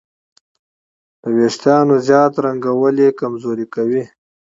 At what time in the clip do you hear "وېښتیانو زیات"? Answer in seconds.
1.37-2.33